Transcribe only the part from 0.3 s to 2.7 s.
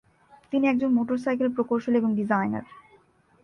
তিনি একজন মোটরসাইকেল প্রকৌশলী এবং ডিজাইনার।